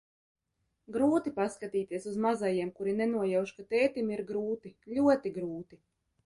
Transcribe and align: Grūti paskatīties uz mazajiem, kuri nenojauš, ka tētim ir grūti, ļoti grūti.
Grūti 0.93 1.33
paskatīties 1.35 2.07
uz 2.11 2.17
mazajiem, 2.23 2.71
kuri 2.79 2.95
nenojauš, 3.03 3.53
ka 3.59 3.67
tētim 3.75 4.11
ir 4.17 4.25
grūti, 4.33 4.73
ļoti 4.97 5.35
grūti. 5.39 5.81